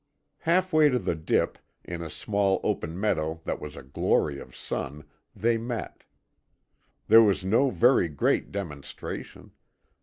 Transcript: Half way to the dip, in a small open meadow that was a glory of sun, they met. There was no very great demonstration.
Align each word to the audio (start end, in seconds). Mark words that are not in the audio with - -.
Half 0.39 0.73
way 0.73 0.89
to 0.89 0.97
the 0.97 1.13
dip, 1.13 1.59
in 1.83 2.01
a 2.01 2.09
small 2.09 2.59
open 2.63 2.99
meadow 2.99 3.39
that 3.45 3.59
was 3.61 3.77
a 3.77 3.83
glory 3.83 4.39
of 4.39 4.55
sun, 4.55 5.03
they 5.35 5.59
met. 5.59 6.05
There 7.07 7.21
was 7.21 7.45
no 7.45 7.69
very 7.69 8.07
great 8.07 8.51
demonstration. 8.51 9.51